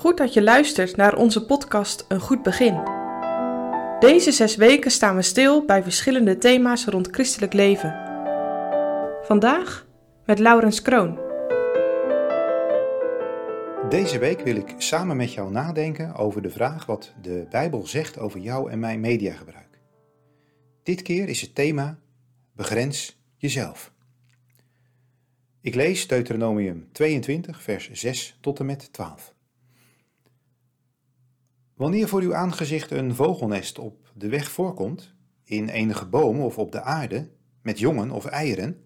[0.00, 2.82] Goed dat je luistert naar onze podcast Een Goed Begin.
[3.98, 7.94] Deze zes weken staan we stil bij verschillende thema's rond christelijk leven.
[9.22, 9.86] Vandaag
[10.24, 11.18] met Laurens Kroon.
[13.88, 18.18] Deze week wil ik samen met jou nadenken over de vraag wat de Bijbel zegt
[18.18, 19.80] over jou en mijn mediagebruik.
[20.82, 21.98] Dit keer is het thema
[22.52, 23.92] Begrens jezelf.
[25.60, 29.38] Ik lees Deuteronomium 22, vers 6 tot en met 12.
[31.80, 36.72] Wanneer voor uw aangezicht een vogelnest op de weg voorkomt, in enige boom of op
[36.72, 37.30] de aarde,
[37.62, 38.84] met jongen of eieren,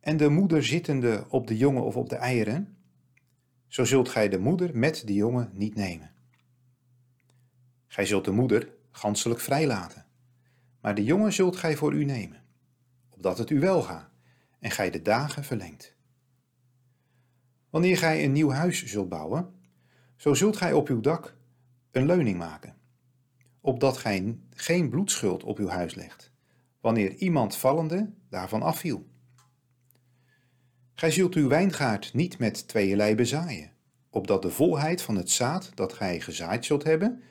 [0.00, 2.76] en de moeder zittende op de jongen of op de eieren,
[3.66, 6.10] zo zult gij de moeder met de jongen niet nemen.
[7.86, 10.06] Gij zult de moeder ganselijk vrijlaten,
[10.80, 12.42] maar de jongen zult gij voor u nemen,
[13.10, 14.10] opdat het u wel gaat
[14.58, 15.94] en gij de dagen verlengt.
[17.70, 19.52] Wanneer gij een nieuw huis zult bouwen,
[20.16, 21.36] zo zult gij op uw dak
[21.98, 22.76] een leuning maken,
[23.60, 26.30] opdat gij geen bloedschuld op uw huis legt,
[26.80, 29.06] wanneer iemand vallende daarvan afviel.
[30.94, 33.72] Gij zult uw wijngaard niet met tweeënlei bezaaien,
[34.10, 37.22] opdat de volheid van het zaad dat gij gezaaid zult hebben,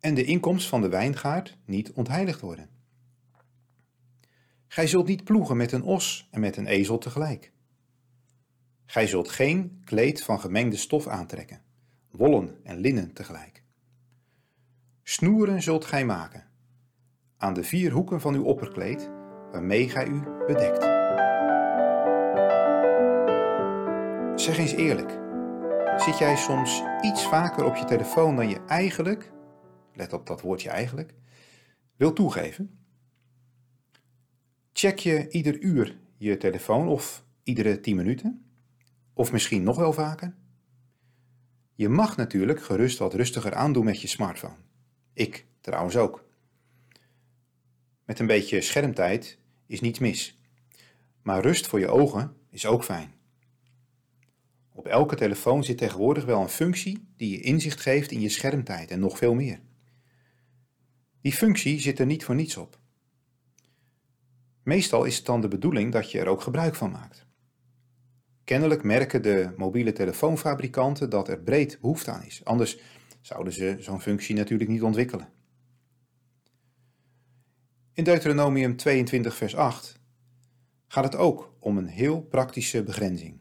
[0.00, 2.68] en de inkomst van de wijngaard niet ontheiligd worden.
[4.66, 7.52] Gij zult niet ploegen met een os en met een ezel tegelijk.
[8.84, 11.62] Gij zult geen kleed van gemengde stof aantrekken,
[12.12, 13.62] wollen en linnen tegelijk.
[15.02, 16.46] Snoeren zult gij maken,
[17.36, 19.10] aan de vier hoeken van uw opperkleed,
[19.50, 20.82] waarmee gij u bedekt.
[24.40, 25.20] Zeg eens eerlijk,
[26.02, 29.32] zit jij soms iets vaker op je telefoon dan je eigenlijk,
[29.94, 31.14] let op dat woordje eigenlijk,
[31.96, 32.78] wil toegeven?
[34.72, 38.44] Check je ieder uur je telefoon of iedere 10 minuten?
[39.14, 40.34] Of misschien nog wel vaker?
[41.74, 44.56] Je mag natuurlijk gerust wat rustiger aandoen met je smartphone.
[45.12, 46.24] Ik trouwens ook.
[48.04, 50.38] Met een beetje schermtijd is niets mis.
[51.22, 53.14] Maar rust voor je ogen is ook fijn.
[54.72, 58.90] Op elke telefoon zit tegenwoordig wel een functie die je inzicht geeft in je schermtijd
[58.90, 59.60] en nog veel meer.
[61.20, 62.78] Die functie zit er niet voor niets op.
[64.62, 67.26] Meestal is het dan de bedoeling dat je er ook gebruik van maakt.
[68.52, 72.78] Kennelijk merken de mobiele telefoonfabrikanten dat er breed behoefte aan is, anders
[73.20, 75.28] zouden ze zo'n functie natuurlijk niet ontwikkelen.
[77.92, 80.00] In Deuteronomium 22, vers 8
[80.86, 83.40] gaat het ook om een heel praktische begrenzing.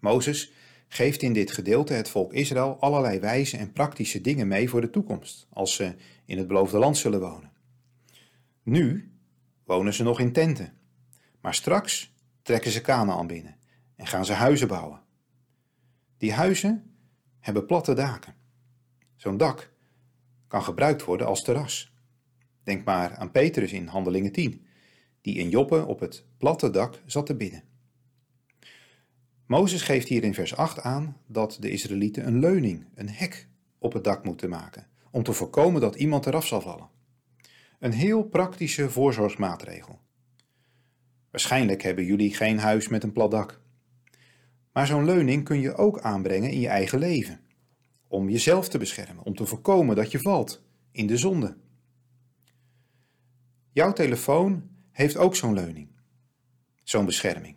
[0.00, 0.52] Mozes
[0.88, 4.90] geeft in dit gedeelte het volk Israël allerlei wijze en praktische dingen mee voor de
[4.90, 5.94] toekomst, als ze
[6.24, 7.52] in het beloofde land zullen wonen.
[8.62, 9.12] Nu
[9.64, 10.72] wonen ze nog in tenten,
[11.40, 12.13] maar straks
[12.44, 13.56] trekken ze Canaan binnen
[13.96, 15.02] en gaan ze huizen bouwen.
[16.16, 16.96] Die huizen
[17.40, 18.34] hebben platte daken.
[19.16, 19.72] Zo'n dak
[20.46, 21.92] kan gebruikt worden als terras.
[22.62, 24.66] Denk maar aan Petrus in Handelingen 10,
[25.20, 27.62] die in Joppe op het platte dak zat te bidden.
[29.46, 33.92] Mozes geeft hier in vers 8 aan dat de Israëlieten een leuning, een hek op
[33.92, 36.88] het dak moeten maken, om te voorkomen dat iemand eraf zal vallen.
[37.78, 40.00] Een heel praktische voorzorgsmaatregel.
[41.34, 43.60] Waarschijnlijk hebben jullie geen huis met een plat dak.
[44.72, 47.40] Maar zo'n leuning kun je ook aanbrengen in je eigen leven.
[48.08, 50.62] Om jezelf te beschermen, om te voorkomen dat je valt
[50.92, 51.56] in de zonde.
[53.72, 55.88] Jouw telefoon heeft ook zo'n leuning,
[56.82, 57.56] zo'n bescherming.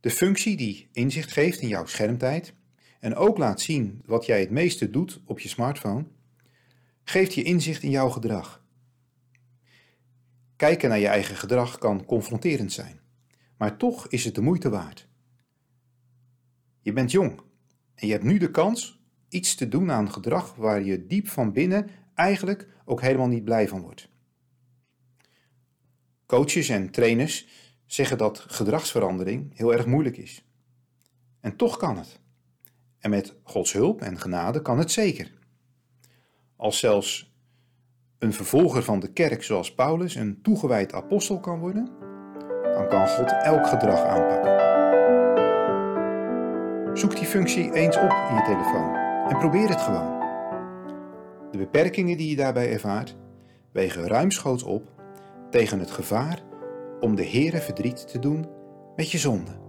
[0.00, 2.54] De functie die inzicht geeft in jouw schermtijd
[3.00, 6.06] en ook laat zien wat jij het meeste doet op je smartphone,
[7.04, 8.63] geeft je inzicht in jouw gedrag.
[10.56, 13.00] Kijken naar je eigen gedrag kan confronterend zijn,
[13.56, 15.08] maar toch is het de moeite waard.
[16.80, 17.40] Je bent jong
[17.94, 21.52] en je hebt nu de kans iets te doen aan gedrag waar je diep van
[21.52, 24.08] binnen eigenlijk ook helemaal niet blij van wordt.
[26.26, 27.48] Coaches en trainers
[27.86, 30.44] zeggen dat gedragsverandering heel erg moeilijk is.
[31.40, 32.20] En toch kan het.
[32.98, 35.32] En met Gods hulp en genade kan het zeker.
[36.56, 37.33] Als zelfs
[38.24, 41.90] een vervolger van de kerk zoals Paulus een toegewijd apostel kan worden,
[42.74, 44.52] dan kan God elk gedrag aanpakken.
[46.98, 48.94] Zoek die functie eens op in je telefoon
[49.28, 50.22] en probeer het gewoon.
[51.50, 53.16] De beperkingen die je daarbij ervaart
[53.72, 54.88] wegen ruimschoots op
[55.50, 56.42] tegen het gevaar
[57.00, 58.46] om de Heere verdriet te doen
[58.96, 59.63] met je zonde.